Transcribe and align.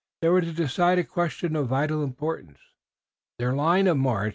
They 0.23 0.29
were 0.29 0.41
to 0.41 0.51
decide 0.51 0.97
a 0.97 1.03
question 1.03 1.55
of 1.55 1.67
vital 1.67 2.03
importance 2.03 2.57
their 3.37 3.53
line 3.53 3.85
of 3.85 3.97
march. 3.97 4.29